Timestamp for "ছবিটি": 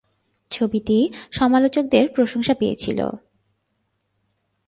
0.51-0.97